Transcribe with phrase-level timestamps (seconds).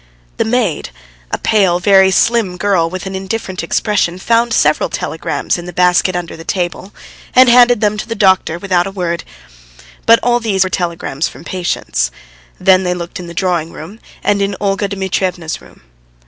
[0.37, 0.89] The maid
[1.29, 6.15] a pale, very slim girl with an indifferent expression found several telegrams in the basket
[6.15, 6.91] under the table,
[7.35, 9.23] and handed them to the doctor without a word;
[10.07, 12.09] but all these were telegrams from patients.
[12.59, 15.83] Then they looked in the drawing room, and in Olga Dmitrievna's room.